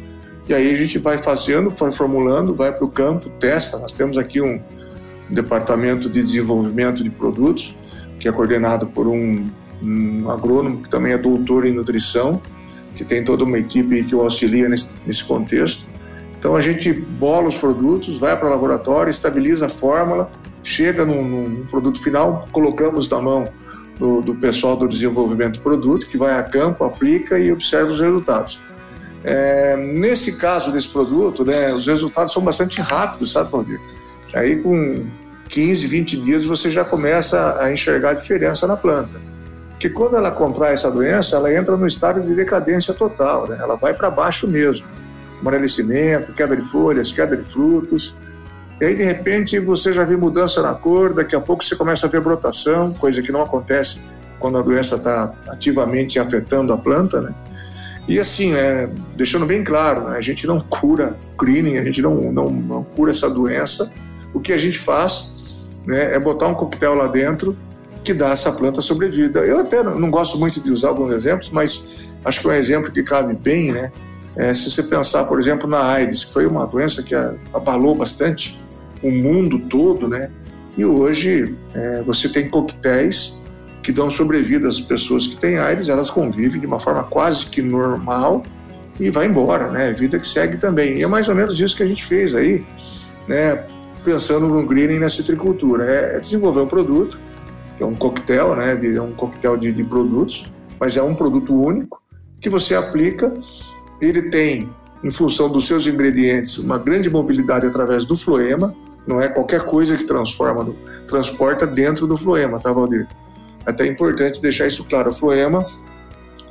E 0.47 0.53
aí 0.53 0.71
a 0.71 0.75
gente 0.75 0.99
vai 0.99 1.17
fazendo, 1.17 1.71
vai 1.71 1.91
formulando, 1.91 2.53
vai 2.53 2.71
para 2.71 2.85
o 2.85 2.87
campo, 2.87 3.31
testa. 3.39 3.79
Nós 3.79 3.93
temos 3.93 4.15
aqui 4.15 4.39
um 4.39 4.61
departamento 5.27 6.07
de 6.07 6.21
desenvolvimento 6.21 7.03
de 7.03 7.09
produtos, 7.09 7.75
que 8.19 8.29
é 8.29 8.31
coordenado 8.31 8.85
por 8.85 9.07
um, 9.07 9.49
um 9.81 10.29
agrônomo 10.29 10.83
que 10.83 10.87
também 10.87 11.13
é 11.13 11.17
doutor 11.17 11.65
em 11.65 11.73
nutrição, 11.73 12.39
que 12.93 13.03
tem 13.03 13.23
toda 13.23 13.43
uma 13.43 13.57
equipe 13.57 14.03
que 14.03 14.13
o 14.13 14.21
auxilia 14.21 14.69
nesse, 14.69 14.89
nesse 15.03 15.23
contexto. 15.23 15.87
Então 16.37 16.55
a 16.55 16.61
gente 16.61 16.93
bola 16.93 17.47
os 17.47 17.57
produtos, 17.57 18.19
vai 18.19 18.37
para 18.37 18.47
o 18.47 18.51
laboratório, 18.51 19.09
estabiliza 19.09 19.65
a 19.65 19.69
fórmula, 19.69 20.29
chega 20.61 21.03
num, 21.03 21.27
num 21.27 21.65
produto 21.65 21.99
final, 21.99 22.47
colocamos 22.51 23.09
na 23.09 23.19
mão 23.19 23.49
do, 23.97 24.21
do, 24.21 24.35
pessoal 24.35 24.75
do 24.75 24.87
desenvolvimento 24.87 25.55
do 25.55 25.61
produto, 25.61 26.07
que 26.07 26.17
vai 26.17 26.37
a 26.37 26.43
campo, 26.43 26.83
aplica 26.83 27.39
e 27.39 27.51
observa 27.51 27.91
os 27.91 27.99
resultados. 27.99 28.59
É, 29.23 29.75
nesse 29.75 30.37
caso 30.37 30.71
desse 30.71 30.87
produto, 30.87 31.43
né, 31.43 31.73
os 31.73 31.85
resultados 31.87 32.31
são 32.31 32.41
bastante 32.43 32.79
rápidos, 32.81 33.31
sabe, 33.31 33.51
Valdir? 33.51 33.79
Aí 34.33 34.57
com 34.57 35.07
15, 35.49 35.87
20 35.87 36.17
dias 36.17 36.45
você 36.45 36.69
já 36.69 36.85
começa 36.85 37.57
a 37.59 37.71
enxergar 37.71 38.11
a 38.11 38.13
diferença 38.13 38.67
na 38.67 38.77
planta. 38.77 39.19
Porque 39.71 39.89
quando 39.89 40.15
ela 40.15 40.31
contrai 40.31 40.73
essa 40.73 40.89
doença, 40.89 41.35
ela 41.35 41.53
entra 41.53 41.75
no 41.77 41.85
estado 41.85 42.21
de 42.21 42.33
decadência 42.33 42.93
total, 42.93 43.47
né? 43.47 43.57
ela 43.59 43.75
vai 43.75 43.93
para 43.93 44.09
baixo 44.09 44.47
mesmo 44.47 44.85
amolecimento, 45.41 46.33
queda 46.33 46.55
de 46.55 46.63
folhas, 46.63 47.11
queda 47.11 47.35
de 47.35 47.43
frutos. 47.43 48.15
E 48.79 48.85
aí, 48.85 48.95
de 48.95 49.03
repente, 49.03 49.59
você 49.59 49.91
já 49.91 50.03
vê 50.03 50.15
mudança 50.15 50.61
na 50.61 50.73
cor, 50.73 51.13
daqui 51.13 51.35
a 51.35 51.41
pouco 51.41 51.63
você 51.63 51.75
começa 51.75 52.05
a 52.05 52.09
ver 52.09 52.21
brotação, 52.21 52.93
coisa 52.93 53.21
que 53.21 53.31
não 53.31 53.41
acontece 53.41 54.03
quando 54.39 54.57
a 54.57 54.61
doença 54.61 54.95
está 54.95 55.33
ativamente 55.47 56.19
afetando 56.19 56.71
a 56.71 56.77
planta, 56.77 57.21
né? 57.21 57.33
E 58.07 58.19
assim, 58.19 58.53
né, 58.53 58.89
deixando 59.15 59.45
bem 59.45 59.63
claro, 59.63 60.09
né, 60.09 60.17
a 60.17 60.21
gente 60.21 60.47
não 60.47 60.61
cura 60.61 61.17
greening, 61.37 61.77
a 61.77 61.83
gente 61.83 62.01
não, 62.01 62.31
não, 62.31 62.49
não 62.49 62.83
cura 62.83 63.11
essa 63.11 63.29
doença. 63.29 63.91
O 64.33 64.39
que 64.39 64.53
a 64.53 64.57
gente 64.57 64.79
faz 64.79 65.35
né, 65.85 66.13
é 66.15 66.19
botar 66.19 66.47
um 66.47 66.53
coquetel 66.53 66.93
lá 66.93 67.07
dentro 67.07 67.57
que 68.03 68.13
dá 68.13 68.29
essa 68.29 68.49
planta 68.53 68.79
sobrevida. 68.79 69.39
Eu 69.39 69.59
até 69.59 69.83
não 69.83 70.09
gosto 70.09 70.37
muito 70.37 70.63
de 70.63 70.71
usar 70.71 70.89
alguns 70.89 71.11
exemplos, 71.11 71.49
mas 71.49 72.17
acho 72.23 72.39
que 72.39 72.47
é 72.47 72.51
um 72.51 72.53
exemplo 72.53 72.89
que 72.89 73.03
cabe 73.03 73.35
bem, 73.35 73.73
né? 73.73 73.91
É, 74.37 74.53
se 74.53 74.69
você 74.69 74.83
pensar, 74.83 75.25
por 75.25 75.37
exemplo, 75.37 75.67
na 75.67 75.83
AIDS, 75.83 76.23
que 76.23 76.31
foi 76.31 76.45
uma 76.45 76.65
doença 76.65 77.03
que 77.03 77.13
abalou 77.53 77.95
bastante 77.95 78.63
o 79.01 79.11
mundo 79.11 79.59
todo, 79.59 80.07
né? 80.07 80.29
E 80.77 80.85
hoje 80.85 81.55
é, 81.73 82.01
você 82.03 82.29
tem 82.29 82.49
coquetéis 82.49 83.41
que 83.81 83.91
dão 83.91 84.09
sobrevida 84.09 84.67
às 84.67 84.79
pessoas 84.79 85.27
que 85.27 85.37
têm 85.37 85.57
AIDS, 85.57 85.89
elas 85.89 86.09
convivem 86.09 86.59
de 86.59 86.67
uma 86.67 86.79
forma 86.79 87.03
quase 87.03 87.45
que 87.45 87.61
normal 87.61 88.43
e 88.99 89.09
vai 89.09 89.27
embora, 89.27 89.69
né? 89.69 89.91
Vida 89.93 90.19
que 90.19 90.27
segue 90.27 90.57
também. 90.57 90.97
E 90.97 91.03
é 91.03 91.07
mais 91.07 91.29
ou 91.29 91.35
menos 91.35 91.59
isso 91.59 91.75
que 91.75 91.83
a 91.83 91.87
gente 91.87 92.05
fez 92.05 92.35
aí, 92.35 92.63
né? 93.27 93.63
Pensando 94.03 94.47
no 94.47 94.65
greening 94.65 94.99
na 94.99 95.09
citricultura, 95.09 95.85
é, 95.85 96.17
é 96.17 96.19
desenvolver 96.19 96.61
um 96.61 96.67
produto 96.67 97.19
que 97.75 97.83
é 97.83 97.85
um 97.85 97.95
coquetel, 97.95 98.55
né? 98.55 98.79
É 98.83 99.01
um 99.01 99.13
coquetel 99.13 99.55
de, 99.57 99.71
de 99.71 99.83
produtos, 99.83 100.51
mas 100.79 100.97
é 100.97 101.03
um 101.03 101.13
produto 101.13 101.55
único 101.55 102.01
que 102.39 102.49
você 102.49 102.75
aplica 102.75 103.33
ele 103.99 104.29
tem, 104.29 104.69
em 105.03 105.11
função 105.11 105.49
dos 105.49 105.65
seus 105.67 105.87
ingredientes, 105.87 106.57
uma 106.57 106.77
grande 106.77 107.09
mobilidade 107.09 107.65
através 107.65 108.05
do 108.05 108.15
floema, 108.15 108.75
não 109.07 109.21
é 109.21 109.27
qualquer 109.27 109.61
coisa 109.61 109.95
que 109.95 110.03
transforma, 110.03 110.73
transporta 111.07 111.65
dentro 111.65 112.05
do 112.05 112.17
floema, 112.17 112.59
tá, 112.59 112.71
Valdir? 112.71 113.07
É 113.65 113.69
até 113.69 113.85
importante 113.85 114.41
deixar 114.41 114.67
isso 114.67 114.83
claro. 114.83 115.11
O 115.11 115.13
floema, 115.13 115.65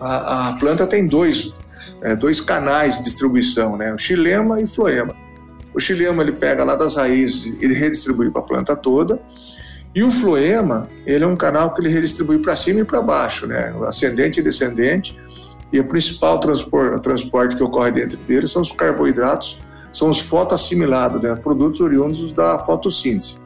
a, 0.00 0.48
a 0.48 0.52
planta 0.58 0.86
tem 0.86 1.06
dois, 1.06 1.54
é, 2.02 2.16
dois 2.16 2.40
canais 2.40 2.98
de 2.98 3.04
distribuição, 3.04 3.76
né? 3.76 3.92
O 3.92 3.98
xilema 3.98 4.60
e 4.60 4.64
o 4.64 4.68
floema. 4.68 5.14
O 5.74 5.80
xilema 5.80 6.22
ele 6.22 6.32
pega 6.32 6.64
lá 6.64 6.74
das 6.74 6.96
raízes 6.96 7.60
e 7.62 7.66
redistribui 7.74 8.30
para 8.30 8.40
a 8.40 8.44
planta 8.44 8.74
toda. 8.74 9.20
E 9.94 10.02
o 10.02 10.10
floema, 10.10 10.88
ele 11.06 11.24
é 11.24 11.26
um 11.26 11.36
canal 11.36 11.72
que 11.74 11.80
ele 11.80 11.88
redistribui 11.88 12.38
para 12.38 12.54
cima 12.54 12.80
e 12.80 12.84
para 12.84 13.00
baixo, 13.00 13.46
né? 13.46 13.74
Ascendente 13.86 14.40
e 14.40 14.42
descendente 14.42 15.16
e 15.72 15.80
o 15.80 15.86
principal 15.86 16.38
transporte, 16.38 17.02
transporte 17.02 17.56
que 17.56 17.62
ocorre 17.62 17.90
dentro 17.90 18.16
dele 18.18 18.46
são 18.46 18.62
os 18.62 18.72
carboidratos, 18.72 19.58
são 19.96 20.10
os 20.10 20.20
fotoassimilados, 20.20 21.22
né, 21.22 21.34
produtos 21.36 21.80
oriundos 21.80 22.30
da 22.30 22.62
fotossíntese. 22.62 23.38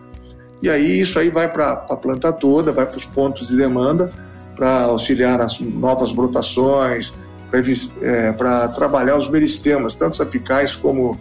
E 0.60 0.68
aí 0.68 1.00
isso 1.00 1.16
aí 1.16 1.30
vai 1.30 1.48
para 1.48 1.70
a 1.88 1.96
planta 1.96 2.32
toda, 2.32 2.72
vai 2.72 2.84
para 2.86 2.96
os 2.96 3.04
pontos 3.04 3.46
de 3.48 3.56
demanda, 3.56 4.12
para 4.56 4.82
auxiliar 4.82 5.38
nas 5.38 5.60
novas 5.60 6.10
brotações, 6.10 7.14
para 8.36 8.64
é, 8.64 8.68
trabalhar 8.74 9.16
os 9.16 9.30
meristemas, 9.30 9.94
tanto 9.94 10.14
os 10.14 10.20
apicais 10.20 10.74
como 10.74 11.16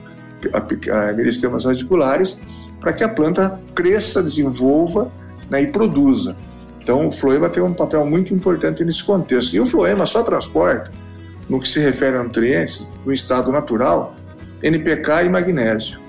é, 0.88 1.13
meristemas 1.13 1.63
radiculares, 1.63 2.39
para 2.79 2.91
que 2.91 3.03
a 3.03 3.09
planta 3.09 3.62
cresça, 3.75 4.24
desenvolva 4.24 5.12
né, 5.48 5.62
e 5.62 5.67
produza. 5.67 6.36
Então, 6.81 7.07
o 7.07 7.12
floema 7.12 7.50
tem 7.50 7.62
um 7.62 7.74
papel 7.74 8.03
muito 8.03 8.33
importante 8.33 8.83
nesse 8.83 9.03
contexto. 9.03 9.55
E 9.55 9.59
o 9.59 9.65
floema 9.67 10.07
só 10.07 10.24
transporta, 10.24 10.89
no 11.48 11.59
que 11.59 11.67
se 11.67 11.79
refere 11.79 12.17
a 12.17 12.24
nutrientes, 12.24 12.91
no 13.05 13.13
estado 13.13 13.51
natural, 13.51 14.15
NPK 14.62 15.24
e 15.25 15.30
magnésio. 15.30 16.00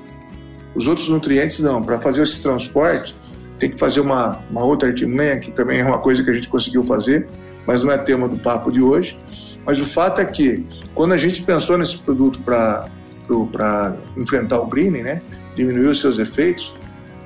Os 0.74 0.86
outros 0.86 1.08
nutrientes 1.08 1.60
não. 1.60 1.82
Para 1.82 2.00
fazer 2.00 2.22
esse 2.22 2.42
transporte, 2.42 3.16
tem 3.58 3.70
que 3.70 3.78
fazer 3.78 4.00
uma, 4.00 4.40
uma 4.50 4.64
outra 4.64 4.88
artimanha, 4.88 5.38
que 5.38 5.50
também 5.50 5.80
é 5.80 5.84
uma 5.84 5.98
coisa 5.98 6.22
que 6.22 6.30
a 6.30 6.32
gente 6.32 6.48
conseguiu 6.48 6.84
fazer, 6.84 7.26
mas 7.66 7.82
não 7.82 7.92
é 7.92 7.98
tema 7.98 8.28
do 8.28 8.38
papo 8.38 8.70
de 8.70 8.80
hoje. 8.80 9.18
Mas 9.64 9.78
o 9.78 9.84
fato 9.84 10.20
é 10.20 10.24
que, 10.24 10.66
quando 10.94 11.12
a 11.12 11.16
gente 11.16 11.42
pensou 11.42 11.76
nesse 11.76 11.98
produto 11.98 12.40
para 12.40 13.96
enfrentar 14.16 14.60
o 14.60 14.66
greening, 14.66 15.02
né, 15.02 15.22
diminuir 15.54 15.88
os 15.88 16.00
seus 16.00 16.18
efeitos, 16.18 16.72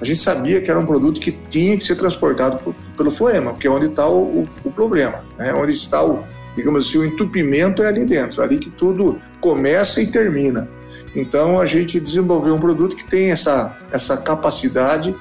a 0.01 0.05
gente 0.05 0.19
sabia 0.19 0.61
que 0.61 0.71
era 0.71 0.79
um 0.79 0.85
produto 0.85 1.21
que 1.21 1.33
tinha 1.33 1.77
que 1.79 1.85
ser 1.85 1.97
transportado 1.97 2.59
por, 2.59 2.75
pelo 2.97 3.11
floema, 3.11 3.53
porque 3.53 3.67
é 3.67 3.71
onde 3.71 3.87
está 3.87 4.07
o, 4.07 4.41
o, 4.41 4.49
o, 4.65 4.71
problema, 4.71 5.25
né? 5.39 5.55
onde 5.55 5.73
está 5.73 6.05
o, 6.05 6.25
digamos 6.57 6.89
assim, 6.89 6.99
o 6.99 7.05
entupimento 7.05 7.83
é 7.83 7.87
ali 7.87 8.05
dentro, 8.05 8.43
ali 8.43 8.59
que 8.59 8.71
tudo 8.71 9.19
começa 9.41 10.03
e 10.03 10.07
termina. 10.09 10.69
Então 11.15 11.61
a 11.61 11.67
gente 11.67 12.01
desenvolveu 12.01 12.55
um 12.55 12.59
produto 12.59 12.97
que 12.97 13.05
tem 13.05 13.31
essa, 13.31 13.77
essa 13.93 14.17
capacidade 14.17 15.15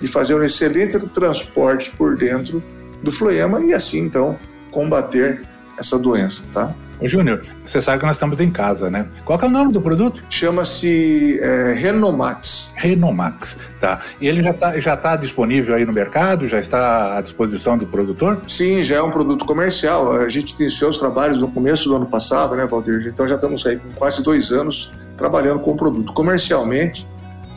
de 0.00 0.08
fazer 0.08 0.34
um 0.34 0.42
excelente 0.42 0.98
transporte 1.08 1.90
por 1.90 2.16
dentro 2.16 2.62
do 3.02 3.10
floema 3.10 3.60
e 3.60 3.74
assim 3.74 4.00
então 4.00 4.38
combater 4.70 5.42
essa 5.78 5.98
doença, 5.98 6.44
tá? 6.52 6.74
Ô 7.00 7.08
Júnior, 7.08 7.40
você 7.64 7.80
sabe 7.80 7.98
que 7.98 8.04
nós 8.04 8.16
estamos 8.16 8.38
em 8.40 8.50
casa, 8.50 8.90
né? 8.90 9.08
Qual 9.24 9.40
é 9.40 9.44
o 9.46 9.48
nome 9.48 9.72
do 9.72 9.80
produto? 9.80 10.22
Chama-se 10.28 11.40
é, 11.40 11.72
Renomax. 11.72 12.74
Renomax, 12.76 13.56
tá. 13.80 14.00
E 14.20 14.28
ele 14.28 14.42
já 14.42 14.50
está 14.50 14.78
já 14.78 14.96
tá 14.96 15.16
disponível 15.16 15.74
aí 15.74 15.86
no 15.86 15.94
mercado? 15.94 16.46
Já 16.46 16.60
está 16.60 17.16
à 17.16 17.22
disposição 17.22 17.78
do 17.78 17.86
produtor? 17.86 18.42
Sim, 18.46 18.82
já 18.82 18.96
é 18.96 19.02
um 19.02 19.10
produto 19.10 19.46
comercial. 19.46 20.12
A 20.12 20.28
gente 20.28 20.54
iniciou 20.60 20.90
os 20.90 20.98
trabalhos 20.98 21.40
no 21.40 21.50
começo 21.50 21.88
do 21.88 21.96
ano 21.96 22.06
passado, 22.06 22.54
né, 22.54 22.66
Valdir? 22.66 23.06
Então 23.06 23.26
já 23.26 23.36
estamos 23.36 23.64
aí 23.64 23.78
com 23.78 23.90
quase 23.92 24.22
dois 24.22 24.52
anos 24.52 24.90
trabalhando 25.20 25.60
com 25.60 25.72
o 25.72 25.76
produto. 25.76 26.14
Comercialmente, 26.14 27.06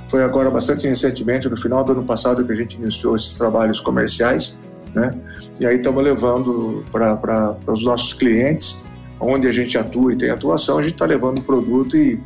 foi 0.09 0.21
agora 0.21 0.51
bastante 0.51 0.85
recentemente, 0.85 1.47
no 1.47 1.57
final 1.57 1.81
do 1.81 1.93
ano 1.93 2.03
passado, 2.03 2.45
que 2.45 2.51
a 2.51 2.55
gente 2.55 2.75
iniciou 2.75 3.15
esses 3.15 3.35
trabalhos 3.35 3.79
comerciais, 3.79 4.57
né? 4.93 5.15
E 5.61 5.65
aí 5.65 5.77
estamos 5.77 6.03
levando 6.03 6.83
para 6.91 7.55
os 7.65 7.85
nossos 7.85 8.13
clientes 8.13 8.83
onde 9.17 9.47
a 9.47 9.51
gente 9.51 9.77
atua 9.77 10.11
e 10.11 10.17
tem 10.17 10.29
atuação, 10.29 10.77
a 10.77 10.81
gente 10.81 10.95
está 10.95 11.05
levando 11.05 11.37
o 11.37 11.41
produto 11.41 11.95
e, 11.95 12.21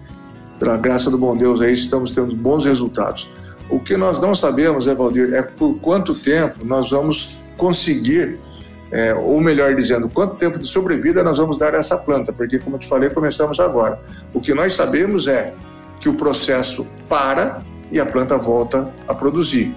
pela 0.58 0.76
graça 0.76 1.12
do 1.12 1.20
bom 1.20 1.38
Deus, 1.38 1.62
aí 1.62 1.72
estamos 1.72 2.12
tendo 2.12 2.36
bons 2.36 2.66
resultados. 2.66 3.30
O 3.70 3.80
que 3.80 3.96
nós 3.96 4.20
não 4.20 4.34
sabemos, 4.34 4.88
Evaldir, 4.88 5.36
é 5.36 5.44
por 5.44 5.76
quanto 5.76 6.16
tempo 6.16 6.66
nós 6.66 6.90
vamos 6.90 7.44
conseguir, 7.58 8.40
é, 8.92 9.14
ou 9.14 9.40
melhor 9.42 9.76
dizendo, 9.76 10.10
quanto 10.10 10.36
tempo 10.36 10.58
de 10.58 10.68
sobrevida 10.68 11.24
nós 11.24 11.38
vamos 11.38 11.58
dar 11.58 11.76
a 11.76 11.78
essa 11.78 11.98
planta, 11.98 12.32
porque, 12.32 12.60
como 12.60 12.76
eu 12.76 12.80
te 12.80 12.88
falei, 12.88 13.10
começamos 13.10 13.60
agora. 13.60 14.00
O 14.34 14.40
que 14.40 14.54
nós 14.54 14.74
sabemos 14.74 15.28
é 15.28 15.54
que 16.00 16.08
o 16.08 16.14
processo 16.14 16.88
para 17.10 17.62
e 17.92 18.00
a 18.00 18.06
planta 18.06 18.38
volta 18.38 18.94
a 19.08 19.14
produzir. 19.14 19.76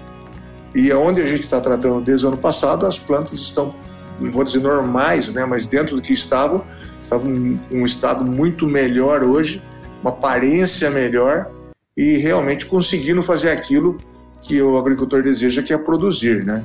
E 0.73 0.89
é 0.89 0.95
onde 0.95 1.21
a 1.21 1.25
gente 1.25 1.43
está 1.43 1.59
tratando 1.59 2.01
desde 2.01 2.25
o 2.25 2.29
ano 2.29 2.37
passado, 2.37 2.85
as 2.85 2.97
plantas 2.97 3.33
estão, 3.33 3.75
não 4.19 4.31
vou 4.31 4.43
dizer 4.43 4.59
normais, 4.59 5.33
né, 5.33 5.45
mas 5.45 5.65
dentro 5.65 5.97
do 5.97 6.01
que 6.01 6.13
estavam, 6.13 6.63
estava 7.01 7.27
em 7.27 7.59
um 7.71 7.85
estado 7.85 8.29
muito 8.29 8.67
melhor 8.67 9.23
hoje, 9.23 9.61
uma 10.01 10.11
aparência 10.11 10.89
melhor 10.89 11.51
e 11.97 12.17
realmente 12.17 12.65
conseguindo 12.65 13.21
fazer 13.21 13.49
aquilo 13.49 13.97
que 14.41 14.61
o 14.61 14.77
agricultor 14.77 15.21
deseja, 15.21 15.61
que 15.61 15.73
é 15.73 15.77
produzir, 15.77 16.45
né? 16.45 16.63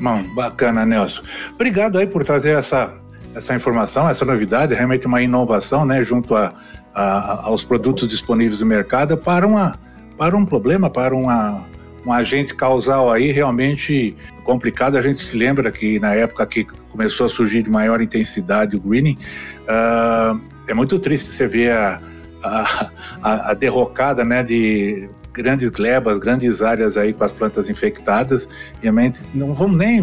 Bom, 0.00 0.22
bacana, 0.34 0.84
Nelson. 0.84 1.22
Obrigado 1.54 1.98
aí 1.98 2.06
por 2.06 2.22
trazer 2.22 2.50
essa, 2.50 2.92
essa 3.34 3.54
informação, 3.54 4.08
essa 4.08 4.24
novidade, 4.24 4.74
realmente 4.74 5.06
uma 5.06 5.22
inovação, 5.22 5.84
né, 5.86 6.02
junto 6.02 6.34
a, 6.34 6.52
a, 6.94 7.46
aos 7.46 7.64
produtos 7.64 8.08
disponíveis 8.08 8.60
no 8.60 8.66
mercado 8.66 9.16
para, 9.16 9.46
uma, 9.46 9.78
para 10.16 10.36
um 10.36 10.44
problema, 10.44 10.90
para 10.90 11.14
uma, 11.14 11.64
um 12.04 12.12
agente 12.12 12.54
causal 12.54 13.10
aí 13.10 13.32
realmente 13.32 14.16
complicado. 14.44 14.96
A 14.96 15.02
gente 15.02 15.24
se 15.24 15.36
lembra 15.36 15.70
que 15.70 15.98
na 15.98 16.14
época 16.14 16.46
que 16.46 16.64
começou 16.90 17.26
a 17.26 17.28
surgir 17.28 17.62
de 17.62 17.70
maior 17.70 18.00
intensidade 18.00 18.76
o 18.76 18.80
greening, 18.80 19.18
uh, 19.62 20.40
é 20.68 20.74
muito 20.74 20.98
triste 20.98 21.30
você 21.30 21.46
ver 21.46 21.72
a, 21.72 22.00
a, 22.42 23.50
a, 23.50 23.54
derrocada 23.54 24.24
né, 24.24 24.42
de 24.42 25.08
grandes 25.36 25.68
glebas, 25.68 26.18
grandes 26.18 26.62
áreas 26.62 26.96
aí 26.96 27.12
com 27.12 27.22
as 27.22 27.30
plantas 27.30 27.68
infectadas, 27.68 28.48
e 28.82 28.90
não 29.34 29.54
vamos 29.54 29.76
nem 29.76 30.00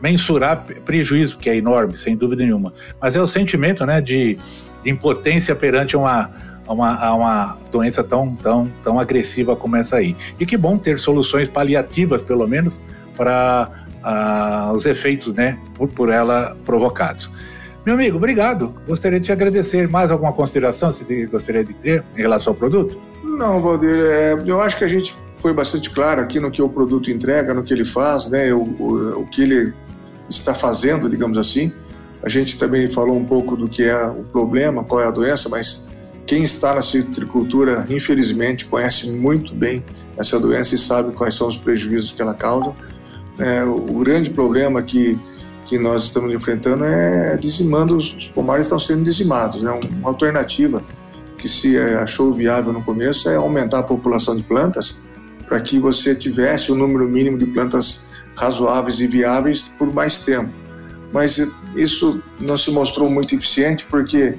mensurar 0.00 0.64
prejuízo, 0.84 1.38
que 1.38 1.48
é 1.48 1.56
enorme, 1.56 1.96
sem 1.96 2.14
dúvida 2.14 2.42
nenhuma, 2.42 2.72
mas 3.00 3.16
é 3.16 3.20
o 3.20 3.26
sentimento 3.26 3.86
né, 3.86 4.00
de, 4.00 4.38
de 4.84 4.90
impotência 4.90 5.54
perante 5.54 5.96
uma, 5.96 6.30
uma, 6.68 7.14
uma 7.14 7.58
doença 7.70 8.04
tão, 8.04 8.34
tão, 8.36 8.70
tão 8.82 9.00
agressiva 9.00 9.56
como 9.56 9.76
essa 9.76 9.96
aí. 9.96 10.14
E 10.38 10.44
que 10.44 10.56
bom 10.56 10.76
ter 10.76 10.98
soluções 10.98 11.48
paliativas, 11.48 12.22
pelo 12.22 12.46
menos, 12.46 12.78
para 13.16 13.70
uh, 14.04 14.72
os 14.72 14.84
efeitos 14.84 15.32
né, 15.32 15.58
por, 15.74 15.88
por 15.88 16.10
ela 16.10 16.56
provocados. 16.64 17.30
Meu 17.84 17.94
amigo, 17.94 18.16
obrigado. 18.16 18.74
Gostaria 18.86 19.18
de 19.18 19.26
te 19.26 19.32
agradecer. 19.32 19.88
Mais 19.88 20.12
alguma 20.12 20.32
consideração 20.32 20.92
você 20.92 21.26
gostaria 21.26 21.64
de 21.64 21.74
ter 21.74 22.04
em 22.16 22.20
relação 22.20 22.52
ao 22.52 22.56
produto? 22.56 23.11
Não, 23.22 23.60
Valdir, 23.62 23.90
é, 23.90 24.42
eu 24.46 24.60
acho 24.60 24.76
que 24.76 24.84
a 24.84 24.88
gente 24.88 25.16
foi 25.38 25.52
bastante 25.52 25.90
claro 25.90 26.20
aqui 26.20 26.38
no 26.38 26.50
que 26.50 26.62
o 26.62 26.68
produto 26.68 27.10
entrega, 27.10 27.54
no 27.54 27.62
que 27.62 27.72
ele 27.72 27.84
faz, 27.84 28.28
né, 28.28 28.52
o, 28.52 28.62
o, 28.62 29.20
o 29.20 29.26
que 29.26 29.42
ele 29.42 29.72
está 30.28 30.54
fazendo, 30.54 31.08
digamos 31.08 31.38
assim. 31.38 31.72
A 32.22 32.28
gente 32.28 32.56
também 32.56 32.86
falou 32.86 33.16
um 33.16 33.24
pouco 33.24 33.56
do 33.56 33.68
que 33.68 33.82
é 33.82 34.06
o 34.06 34.22
problema, 34.22 34.84
qual 34.84 35.00
é 35.00 35.06
a 35.06 35.10
doença, 35.10 35.48
mas 35.48 35.88
quem 36.26 36.44
está 36.44 36.74
na 36.74 36.82
citricultura, 36.82 37.84
infelizmente, 37.90 38.64
conhece 38.66 39.10
muito 39.10 39.54
bem 39.54 39.84
essa 40.16 40.38
doença 40.38 40.74
e 40.74 40.78
sabe 40.78 41.12
quais 41.12 41.34
são 41.34 41.48
os 41.48 41.56
prejuízos 41.56 42.12
que 42.12 42.22
ela 42.22 42.34
causa. 42.34 42.72
É, 43.38 43.64
o 43.64 43.98
grande 43.98 44.30
problema 44.30 44.82
que 44.82 45.18
que 45.72 45.78
nós 45.78 46.04
estamos 46.04 46.34
enfrentando 46.34 46.84
é 46.84 47.36
dizimando, 47.36 47.96
os 47.96 48.12
pomares 48.34 48.66
estão 48.66 48.78
sendo 48.78 49.02
dizimados. 49.04 49.62
Né? 49.62 49.70
Uma 49.70 50.10
alternativa 50.10 50.82
que 51.42 51.48
se 51.48 51.76
achou 51.76 52.32
viável 52.32 52.72
no 52.72 52.84
começo 52.84 53.28
é 53.28 53.34
aumentar 53.34 53.80
a 53.80 53.82
população 53.82 54.36
de 54.36 54.44
plantas 54.44 54.96
para 55.44 55.60
que 55.60 55.76
você 55.76 56.14
tivesse 56.14 56.70
o 56.70 56.76
um 56.76 56.78
número 56.78 57.08
mínimo 57.08 57.36
de 57.36 57.46
plantas 57.46 58.06
razoáveis 58.36 59.00
e 59.00 59.08
viáveis 59.08 59.66
por 59.76 59.92
mais 59.92 60.20
tempo. 60.20 60.52
Mas 61.12 61.44
isso 61.74 62.22
não 62.40 62.56
se 62.56 62.70
mostrou 62.70 63.10
muito 63.10 63.34
eficiente 63.34 63.84
porque 63.90 64.38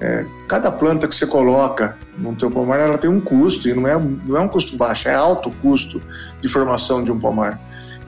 é, 0.00 0.24
cada 0.46 0.70
planta 0.70 1.08
que 1.08 1.14
você 1.16 1.26
coloca 1.26 1.98
no 2.16 2.36
teu 2.36 2.48
pomar 2.48 2.78
ela 2.78 2.96
tem 2.96 3.10
um 3.10 3.20
custo 3.20 3.68
e 3.68 3.74
não 3.74 3.88
é, 3.88 3.98
não 4.24 4.36
é 4.36 4.40
um 4.40 4.48
custo 4.48 4.76
baixo, 4.76 5.08
é 5.08 5.14
alto 5.14 5.48
o 5.48 5.52
custo 5.56 6.00
de 6.40 6.48
formação 6.48 7.02
de 7.02 7.10
um 7.10 7.18
pomar. 7.18 7.60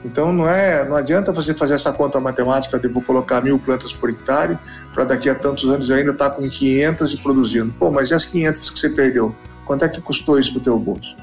Então 0.05 0.31
não 0.31 0.47
é, 0.47 0.87
não 0.87 0.95
adianta 0.95 1.31
você 1.31 1.53
fazer 1.53 1.73
essa 1.73 1.91
conta 1.91 2.19
matemática 2.19 2.79
de 2.79 2.87
vou 2.87 3.01
colocar 3.01 3.41
mil 3.41 3.59
plantas 3.59 3.91
por 3.91 4.09
hectare 4.09 4.57
para 4.93 5.05
daqui 5.05 5.29
a 5.29 5.35
tantos 5.35 5.69
anos 5.69 5.89
eu 5.89 5.95
ainda 5.95 6.11
estar 6.11 6.29
tá 6.29 6.35
com 6.35 6.47
500 6.47 7.13
e 7.13 7.17
produzindo. 7.17 7.73
Pô, 7.77 7.91
mas 7.91 8.11
e 8.11 8.13
as 8.13 8.25
500 8.25 8.69
que 8.69 8.79
você 8.79 8.89
perdeu? 8.89 9.35
Quanto 9.65 9.85
é 9.85 9.89
que 9.89 9.99
custou 10.01 10.39
isso 10.39 10.51
para 10.53 10.59
o 10.59 10.63
teu 10.63 10.79
bolso? 10.79 11.15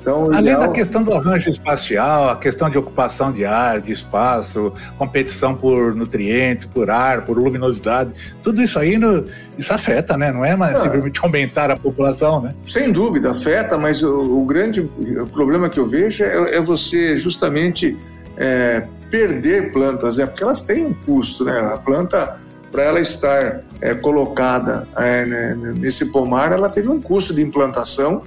Então, 0.00 0.26
Além 0.26 0.54
ideal... 0.54 0.60
da 0.60 0.68
questão 0.68 1.02
do 1.02 1.12
arranjo 1.12 1.50
espacial, 1.50 2.30
a 2.30 2.36
questão 2.36 2.70
de 2.70 2.78
ocupação 2.78 3.32
de 3.32 3.44
ar, 3.44 3.80
de 3.80 3.92
espaço, 3.92 4.72
competição 4.96 5.54
por 5.54 5.94
nutrientes, 5.94 6.66
por 6.66 6.88
ar, 6.88 7.26
por 7.26 7.36
luminosidade, 7.36 8.12
tudo 8.42 8.62
isso 8.62 8.78
aí 8.78 8.96
no, 8.96 9.26
isso 9.58 9.72
afeta, 9.72 10.16
né? 10.16 10.32
Não 10.32 10.44
é 10.44 10.56
mais 10.56 10.78
ah, 10.78 10.82
simplesmente 10.82 11.20
aumentar 11.22 11.70
a 11.70 11.76
população, 11.76 12.40
né? 12.40 12.54
Sem 12.66 12.92
dúvida, 12.92 13.32
afeta, 13.32 13.76
mas 13.76 14.02
o, 14.02 14.40
o 14.40 14.44
grande 14.46 14.88
problema 15.32 15.68
que 15.68 15.78
eu 15.78 15.86
vejo 15.86 16.22
é, 16.22 16.56
é 16.56 16.60
você 16.62 17.16
justamente 17.16 17.94
é, 18.38 18.86
perder 19.10 19.72
plantas, 19.72 20.16
né? 20.16 20.26
porque 20.26 20.42
elas 20.42 20.62
têm 20.62 20.86
um 20.86 20.94
custo, 20.94 21.44
né? 21.44 21.58
A 21.58 21.76
planta, 21.76 22.38
para 22.70 22.84
ela 22.84 23.00
estar 23.00 23.62
é, 23.80 23.94
colocada 23.94 24.86
é, 24.96 25.26
né, 25.26 25.74
nesse 25.76 26.12
pomar, 26.12 26.52
ela 26.52 26.68
teve 26.68 26.88
um 26.88 27.00
custo 27.00 27.34
de 27.34 27.42
implantação 27.42 28.22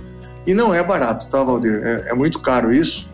e 0.45 0.53
não 0.53 0.73
é 0.73 0.83
barato, 0.83 1.29
tá, 1.29 1.43
Valdir? 1.43 1.81
É, 1.83 2.09
é 2.09 2.13
muito 2.13 2.39
caro 2.39 2.73
isso. 2.73 3.09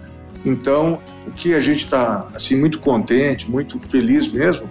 Então, 0.46 1.00
o 1.28 1.32
que 1.32 1.54
a 1.54 1.60
gente 1.60 1.84
está 1.84 2.28
assim 2.34 2.58
muito 2.58 2.80
contente, 2.80 3.50
muito 3.50 3.80
feliz 3.80 4.32
mesmo, 4.32 4.70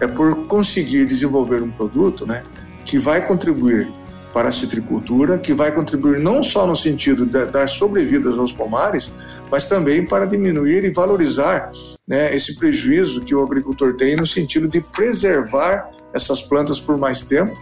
é 0.00 0.06
por 0.06 0.46
conseguir 0.46 1.04
desenvolver 1.04 1.62
um 1.62 1.70
produto, 1.70 2.26
né, 2.26 2.42
que 2.84 2.98
vai 2.98 3.26
contribuir 3.26 3.88
para 4.32 4.48
a 4.48 4.52
citricultura, 4.52 5.38
que 5.38 5.52
vai 5.52 5.72
contribuir 5.72 6.20
não 6.20 6.42
só 6.42 6.66
no 6.66 6.76
sentido 6.76 7.26
de 7.26 7.44
dar 7.46 7.68
sobrevidas 7.68 8.38
aos 8.38 8.52
pomares, 8.52 9.12
mas 9.50 9.66
também 9.66 10.04
para 10.04 10.26
diminuir 10.26 10.84
e 10.84 10.90
valorizar 10.90 11.70
né, 12.06 12.34
esse 12.34 12.56
prejuízo 12.56 13.20
que 13.20 13.34
o 13.34 13.42
agricultor 13.42 13.94
tem 13.96 14.16
no 14.16 14.26
sentido 14.26 14.68
de 14.68 14.80
preservar 14.80 15.90
essas 16.12 16.42
plantas 16.42 16.78
por 16.80 16.96
mais 16.96 17.22
tempo 17.22 17.56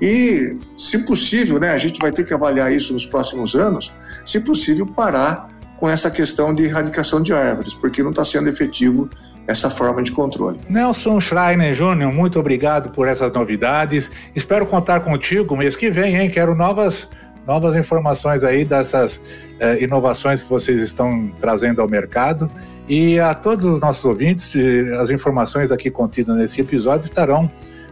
e, 0.00 0.56
se 0.78 0.98
possível, 1.04 1.60
né, 1.60 1.70
a 1.70 1.78
gente 1.78 2.00
vai 2.00 2.10
ter 2.10 2.24
que 2.24 2.32
avaliar 2.32 2.72
isso 2.72 2.92
nos 2.92 3.04
próximos 3.04 3.54
anos, 3.54 3.92
se 4.24 4.40
possível, 4.40 4.86
parar 4.86 5.48
com 5.78 5.88
essa 5.88 6.10
questão 6.10 6.54
de 6.54 6.64
erradicação 6.64 7.22
de 7.22 7.32
árvores, 7.32 7.74
porque 7.74 8.02
não 8.02 8.10
está 8.10 8.24
sendo 8.24 8.48
efetivo 8.48 9.08
essa 9.46 9.68
forma 9.68 10.02
de 10.02 10.12
controle. 10.12 10.60
Nelson 10.68 11.20
Schreiner 11.20 11.74
Júnior, 11.74 12.12
muito 12.12 12.38
obrigado 12.38 12.90
por 12.90 13.08
essas 13.08 13.32
novidades. 13.32 14.10
Espero 14.34 14.66
contar 14.66 15.00
contigo 15.00 15.56
mês 15.56 15.76
que 15.76 15.90
vem, 15.90 16.16
hein? 16.16 16.30
Quero 16.30 16.54
novas 16.54 17.08
novas 17.50 17.74
informações 17.74 18.44
aí 18.44 18.64
dessas 18.64 19.20
eh, 19.58 19.82
inovações 19.82 20.40
que 20.40 20.48
vocês 20.48 20.80
estão 20.80 21.32
trazendo 21.40 21.82
ao 21.82 21.88
mercado. 21.88 22.48
E 22.88 23.18
a 23.18 23.34
todos 23.34 23.64
os 23.64 23.80
nossos 23.80 24.04
ouvintes, 24.04 24.54
eh, 24.54 24.96
as 24.96 25.10
informações 25.10 25.72
aqui 25.72 25.90
contidas 25.90 26.36
nesse 26.36 26.60
episódio 26.60 27.02
estarão 27.02 27.50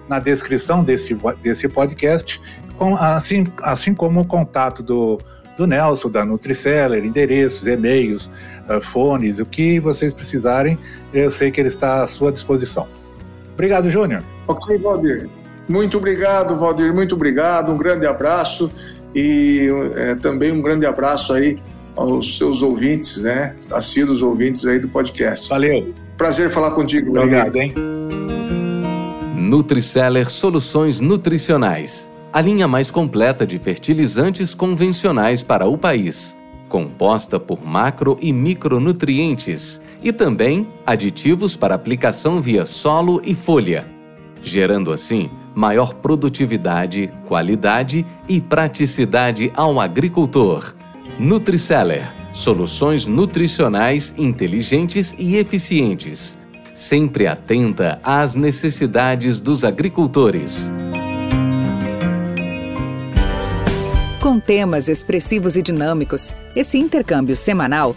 na 0.08 0.20
descrição 0.20 0.84
desse, 0.84 1.12
desse 1.42 1.68
podcast, 1.68 2.40
com, 2.76 2.94
assim, 2.94 3.48
assim 3.60 3.92
como 3.92 4.20
o 4.20 4.24
contato 4.24 4.80
do, 4.80 5.18
do 5.56 5.66
Nelson, 5.66 6.08
da 6.08 6.24
Nutriceller, 6.24 7.04
endereços, 7.04 7.66
e-mails, 7.66 8.30
uh, 8.70 8.80
fones, 8.80 9.40
o 9.40 9.44
que 9.44 9.80
vocês 9.80 10.14
precisarem, 10.14 10.78
eu 11.12 11.30
sei 11.32 11.50
que 11.50 11.60
ele 11.60 11.68
está 11.68 12.04
à 12.04 12.06
sua 12.06 12.30
disposição. 12.30 12.86
Obrigado, 13.54 13.90
Júnior. 13.90 14.22
Ok, 14.46 14.78
Valdir. 14.78 15.28
Muito 15.68 15.98
obrigado, 15.98 16.56
Valdir, 16.56 16.94
muito 16.94 17.14
obrigado, 17.14 17.70
um 17.70 17.76
grande 17.76 18.06
abraço 18.06 18.72
e 19.14 19.68
é, 19.94 20.14
também 20.16 20.52
um 20.52 20.60
grande 20.60 20.86
abraço 20.86 21.32
aí 21.32 21.58
aos 21.96 22.38
seus 22.38 22.62
ouvintes, 22.62 23.22
né, 23.22 23.54
assíduos 23.72 24.22
ouvintes 24.22 24.64
aí 24.64 24.78
do 24.78 24.88
podcast. 24.88 25.48
Valeu. 25.48 25.92
Prazer 26.16 26.50
falar 26.50 26.70
contigo. 26.72 27.10
Obrigado, 27.10 27.56
hein. 27.56 27.74
Nutriceller 29.36 30.28
Soluções 30.28 31.00
Nutricionais 31.00 32.10
a 32.32 32.40
linha 32.40 32.68
mais 32.68 32.90
completa 32.90 33.46
de 33.46 33.58
fertilizantes 33.58 34.52
convencionais 34.54 35.42
para 35.42 35.66
o 35.66 35.78
país, 35.78 36.36
composta 36.68 37.40
por 37.40 37.64
macro 37.64 38.18
e 38.20 38.32
micronutrientes 38.32 39.80
e 40.02 40.12
também 40.12 40.68
aditivos 40.86 41.56
para 41.56 41.74
aplicação 41.74 42.40
via 42.40 42.64
solo 42.64 43.20
e 43.24 43.34
folha, 43.34 43.88
gerando 44.42 44.92
assim 44.92 45.30
maior 45.58 45.94
produtividade, 45.94 47.12
qualidade 47.26 48.06
e 48.28 48.40
praticidade 48.40 49.50
ao 49.56 49.80
agricultor. 49.80 50.72
Nutriceller 51.18 52.14
soluções 52.32 53.04
nutricionais 53.04 54.14
inteligentes 54.16 55.12
e 55.18 55.34
eficientes, 55.34 56.38
sempre 56.72 57.26
atenta 57.26 57.98
às 58.04 58.36
necessidades 58.36 59.40
dos 59.40 59.64
agricultores. 59.64 60.70
Com 64.20 64.38
temas 64.38 64.88
expressivos 64.88 65.56
e 65.56 65.62
dinâmicos, 65.62 66.32
esse 66.54 66.78
intercâmbio 66.78 67.34
semanal 67.34 67.96